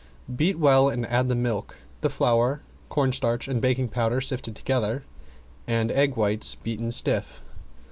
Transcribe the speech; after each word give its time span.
Beat 0.35 0.57
well 0.57 0.89
and 0.89 1.05
add 1.05 1.27
the 1.27 1.35
milk, 1.35 1.75
the 2.01 2.09
flour, 2.09 2.63
cornstarch, 2.89 3.47
and 3.47 3.61
baking 3.61 3.89
powder 3.89 4.19
sifted 4.19 4.55
together, 4.55 5.03
and 5.67 5.91
egg 5.91 6.15
whites 6.15 6.55
beaten 6.55 6.89
stiff. 6.89 7.39